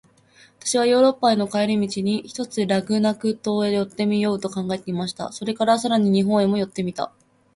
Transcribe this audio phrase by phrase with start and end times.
[0.59, 5.31] 私はヨーロッパへの帰り途に、ひとつラグナグ島へ寄ってみようと考えていました。
[5.31, 7.21] それから、さらに日本へも寄ってみたいと思いました。